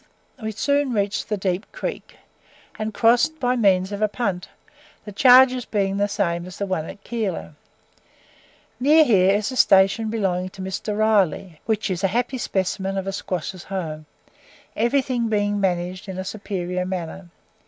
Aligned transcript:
We 0.41 0.51
soon 0.51 0.93
reached 0.93 1.29
the 1.29 1.37
Deep 1.37 1.71
Creek, 1.71 2.15
and 2.79 2.91
crossed 2.91 3.39
by 3.39 3.55
means 3.55 3.91
of 3.91 4.01
a 4.01 4.07
punt, 4.07 4.49
the 5.05 5.11
charges 5.11 5.63
being 5.65 5.97
the 5.97 6.07
same 6.07 6.47
as 6.47 6.57
the 6.57 6.65
one 6.65 6.89
at 6.89 7.03
Keilor. 7.03 7.53
Near 8.79 9.03
here 9.03 9.35
is 9.35 9.51
a 9.51 9.55
station 9.55 10.09
belonging 10.09 10.49
to 10.57 10.61
Mr. 10.63 10.97
Ryleigh, 10.97 11.59
which 11.67 11.91
is 11.91 12.03
a 12.03 12.07
happy 12.07 12.39
specimen 12.39 12.97
of 12.97 13.05
a 13.05 13.11
squatter's 13.13 13.65
home 13.65 14.07
everything 14.75 15.29
being 15.29 15.59
managed 15.61 16.09
in 16.09 16.17
a 16.17 16.25
superior 16.25 16.83
manner. 16.83 17.29